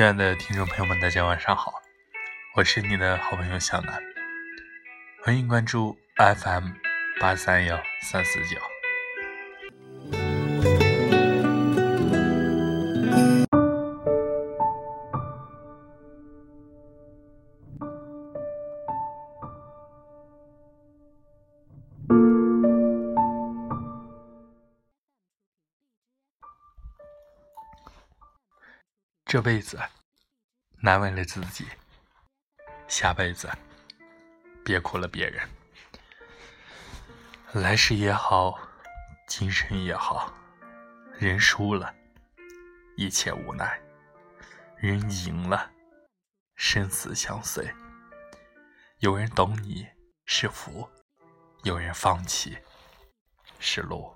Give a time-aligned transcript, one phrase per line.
[0.00, 1.74] 亲爱的听众朋友们，大家晚上好，
[2.54, 4.02] 我是你的好朋友小南，
[5.22, 6.70] 欢迎关注 FM
[7.20, 8.56] 八三幺三四九。
[29.26, 29.78] 这辈子
[30.82, 31.66] 难为了自己，
[32.88, 33.50] 下辈子
[34.64, 35.46] 别苦了别人。
[37.52, 38.58] 来世也好，
[39.26, 40.32] 今生也好，
[41.18, 41.94] 人输了，
[42.96, 43.66] 一切无奈；
[44.76, 45.70] 人赢了，
[46.56, 47.70] 生死相随。
[49.00, 49.86] 有人懂你
[50.24, 50.88] 是福，
[51.62, 52.56] 有人放弃
[53.58, 54.14] 是路。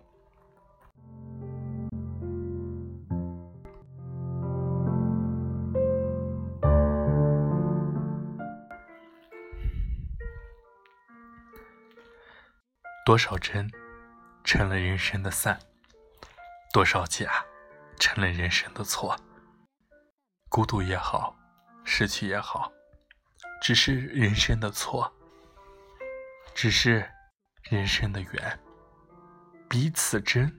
[13.05, 13.70] 多少真
[14.44, 15.60] 成了人生的散，
[16.72, 17.44] 多少假
[17.98, 19.14] 成了人生的错。
[20.48, 21.36] 孤独也好，
[21.84, 22.72] 失去也好，
[23.60, 25.12] 只是人生的错，
[26.55, 27.06] 只是
[27.64, 28.58] 人生的缘。
[29.69, 30.50] 彼此真，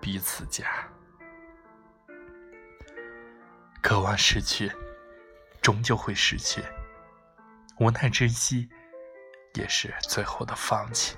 [0.00, 0.88] 彼此假。
[3.82, 4.70] 渴望失去，
[5.60, 6.62] 终究会失去；
[7.80, 8.70] 无奈珍惜。
[9.54, 11.16] 也是最后的放弃。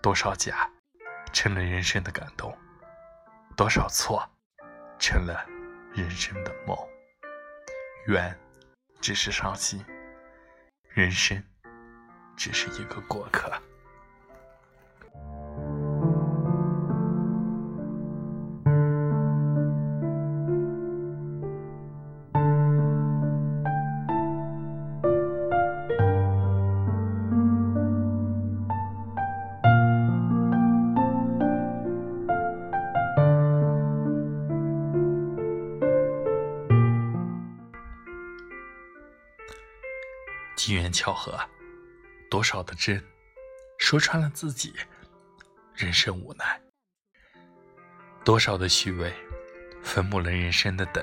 [0.00, 0.70] 多少假，
[1.32, 2.52] 成了人生的感动；
[3.56, 4.28] 多少错，
[4.98, 5.44] 成了
[5.94, 6.76] 人生的梦。
[8.06, 8.38] 缘，
[9.00, 9.80] 只是伤心；
[10.88, 11.42] 人生，
[12.36, 13.52] 只是一个过客。
[40.68, 41.40] 机缘巧合，
[42.28, 43.02] 多少的真，
[43.78, 44.74] 说穿了自己
[45.74, 46.44] 人生无奈；
[48.22, 49.10] 多少的虚伪，
[49.82, 51.02] 坟墓了人生的等。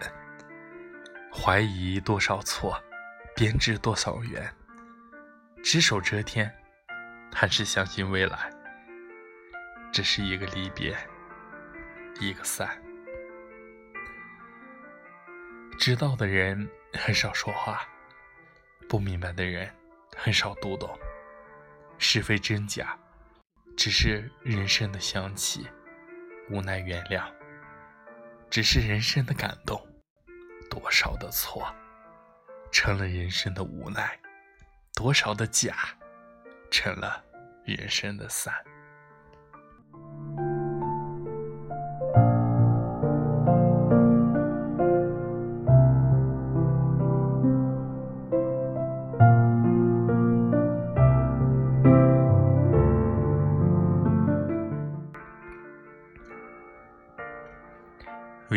[1.33, 2.79] 怀疑多少错，
[3.35, 4.55] 编织多少缘。
[5.63, 6.55] 只手遮天，
[7.33, 8.53] 还是相信未来？
[9.91, 10.95] 只是一个离别，
[12.19, 12.79] 一个散。
[15.79, 17.83] 知道的人很少说话。
[18.87, 19.69] 不明白的人
[20.15, 20.89] 很少读懂，
[21.97, 22.97] 是非真假，
[23.75, 25.61] 只是人生的香气；
[26.49, 27.25] 无奈原谅，
[28.49, 29.81] 只是人生的感动。
[30.69, 31.73] 多少的错，
[32.71, 34.03] 成了人生的无奈；
[34.93, 35.75] 多少的假，
[36.69, 37.23] 成了
[37.63, 38.53] 人生的散。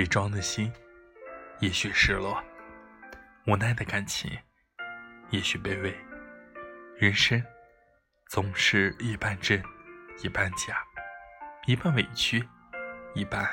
[0.09, 0.73] 装的心，
[1.61, 2.43] 也许失落；
[3.47, 4.31] 无奈的感情，
[5.31, 5.95] 也许卑微。
[6.97, 7.41] 人生
[8.27, 9.63] 总是一半真，
[10.23, 10.83] 一半假，
[11.67, 12.45] 一半委屈，
[13.15, 13.49] 一半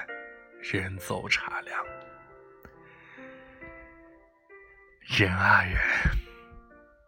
[0.61, 1.85] 人走茶凉。
[5.01, 5.77] 人啊人，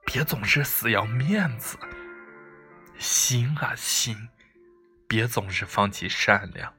[0.06, 1.78] 别总是死要面子；
[3.00, 4.29] 心啊心，
[5.08, 6.77] 别总是放弃善良。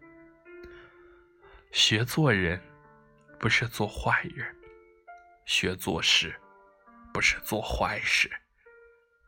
[1.71, 2.61] 学做人，
[3.39, 4.47] 不是做坏人；
[5.45, 6.35] 学做事，
[7.13, 8.31] 不是做坏事。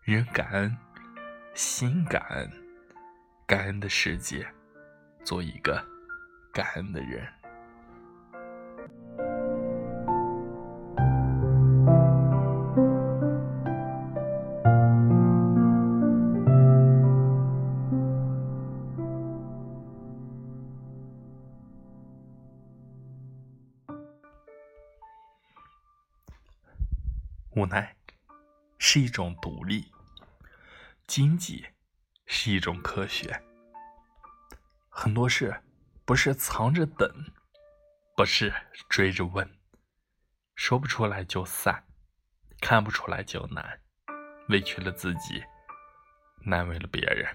[0.03, 0.77] 人感恩，
[1.54, 2.51] 心感恩，
[3.47, 4.47] 感恩的世界，
[5.22, 5.87] 做一个
[6.53, 7.31] 感恩的人。
[27.60, 27.95] 无奈
[28.78, 29.92] 是一种独立，
[31.07, 31.66] 经济
[32.24, 33.39] 是一种科学。
[34.89, 35.62] 很多事
[36.07, 37.07] 不是藏着等，
[38.16, 38.51] 不是
[38.89, 39.47] 追着问，
[40.54, 41.84] 说不出来就散，
[42.62, 43.78] 看不出来就难，
[44.48, 45.45] 委屈了自己，
[46.47, 47.28] 难为了别人。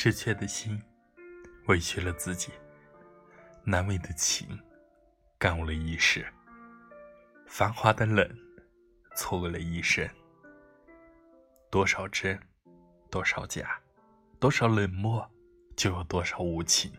[0.00, 0.80] 失去的心，
[1.66, 2.52] 委屈了自己；
[3.64, 4.56] 难为的情，
[5.36, 6.22] 感悟了一世；
[7.48, 8.24] 繁华的冷，
[9.16, 10.08] 错过了一生。
[11.68, 12.40] 多少真，
[13.10, 13.76] 多少假，
[14.38, 15.28] 多少冷漠，
[15.74, 16.92] 就有多少无情。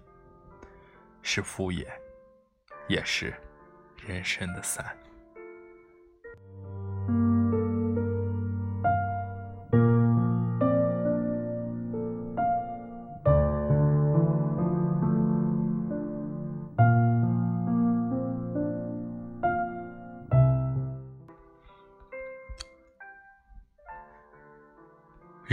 [1.21, 1.87] 是敷衍，
[2.89, 3.33] 也是
[4.05, 4.85] 人生的散。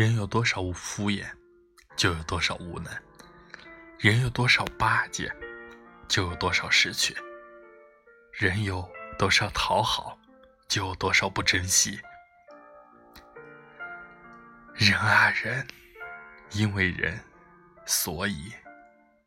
[0.06, 1.26] 人有多少无敷衍，
[1.96, 2.92] 就有多少无能；
[3.98, 5.28] 人有多少巴结，
[6.06, 7.12] 就有多少失去；
[8.30, 8.88] 人有
[9.18, 10.16] 多少讨好，
[10.68, 11.98] 就有多少不珍惜。
[14.74, 15.66] 人啊人，
[16.52, 17.18] 因为人，
[17.84, 18.52] 所以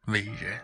[0.05, 0.61] 为人。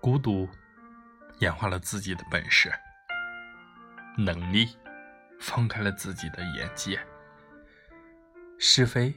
[0.00, 0.48] 孤独
[1.40, 2.72] 演化了自己的本事、
[4.16, 4.74] 能力，
[5.38, 6.98] 放开了自己的眼界。
[8.58, 9.14] 是非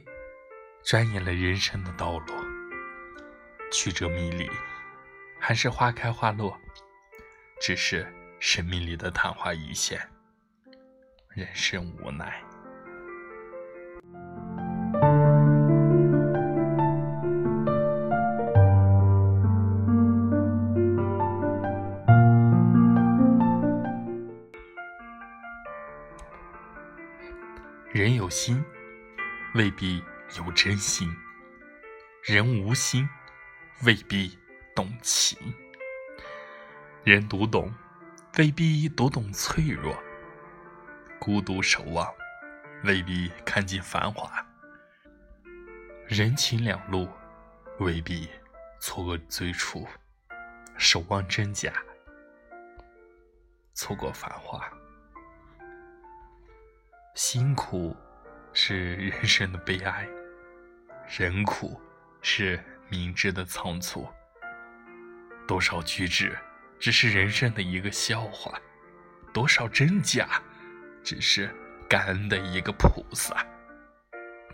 [0.82, 2.34] 钻研了人生的道路，
[3.72, 4.46] 曲折迷离，
[5.40, 6.58] 还是花开花落，
[7.58, 8.06] 只是
[8.38, 9.98] 生命里的昙花一现。
[11.30, 12.42] 人生无奈。
[27.94, 28.60] 人有心，
[29.54, 30.02] 未必
[30.36, 31.08] 有真心；
[32.24, 33.08] 人无心，
[33.84, 34.36] 未必
[34.74, 35.38] 懂情。
[37.04, 37.72] 人读懂，
[38.36, 39.94] 未必读懂脆弱；
[41.20, 42.12] 孤独守望，
[42.82, 44.44] 未必看尽繁华。
[46.08, 47.08] 人情两路，
[47.78, 48.28] 未必
[48.80, 49.86] 错过最初；
[50.76, 51.72] 守望真假，
[53.72, 54.68] 错过繁华。
[57.14, 57.96] 辛苦
[58.52, 60.04] 是人生的悲哀，
[61.16, 61.80] 人苦
[62.20, 64.08] 是明知的仓促。
[65.46, 66.36] 多少举止
[66.80, 68.60] 只是人生的一个笑话，
[69.32, 70.42] 多少真假
[71.04, 71.48] 只是
[71.88, 73.46] 感恩的一个菩萨。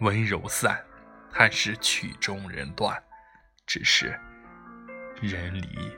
[0.00, 0.84] 温柔散
[1.32, 3.02] 还是曲终人断，
[3.66, 4.08] 只是
[5.22, 5.96] 人离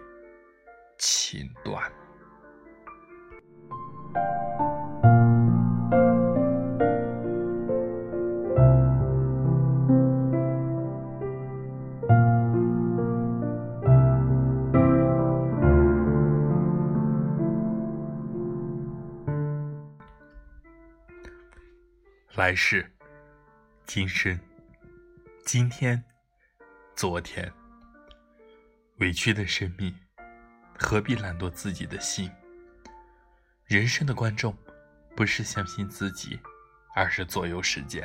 [0.97, 1.91] 情断。
[22.35, 22.91] 来世，
[23.85, 24.41] 今生，
[25.45, 26.03] 今天，
[26.97, 27.53] 昨天，
[29.01, 29.95] 委屈的生命，
[30.79, 32.33] 何必懒惰自己的心？
[33.67, 34.57] 人生的观众，
[35.15, 36.41] 不是相信自己，
[36.95, 38.03] 而是左右时间。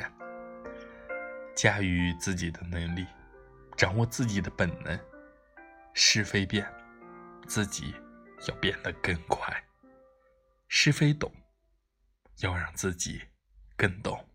[1.56, 3.06] 驾驭自己的能力，
[3.78, 5.00] 掌握自己的本能。
[5.94, 6.70] 是非变，
[7.46, 7.94] 自己
[8.46, 9.50] 要变得更快；
[10.68, 11.32] 是非懂，
[12.40, 13.22] 要让自己。
[13.78, 14.28] 更懂。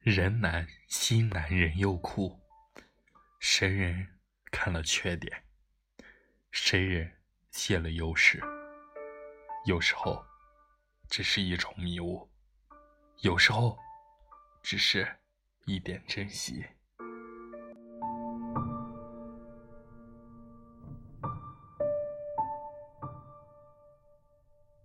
[0.00, 2.40] 人难心难人又苦，
[3.38, 4.18] 谁人
[4.50, 5.44] 看了缺点，
[6.50, 7.20] 谁人
[7.52, 8.42] 泄了优势。
[9.64, 10.24] 有时候，
[11.08, 12.28] 只是一种迷雾；
[13.20, 13.78] 有时候，
[14.60, 15.20] 只是。
[15.66, 16.64] 一点珍惜。